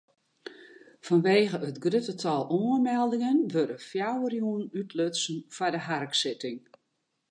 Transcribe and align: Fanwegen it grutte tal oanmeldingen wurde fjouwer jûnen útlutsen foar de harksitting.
Fanwegen 1.05 1.65
it 1.69 1.81
grutte 1.83 2.15
tal 2.23 2.43
oanmeldingen 2.57 3.39
wurde 3.55 3.77
fjouwer 3.89 4.33
jûnen 4.39 4.67
útlutsen 4.79 5.37
foar 5.55 5.71
de 5.75 5.81
harksitting. 5.87 6.59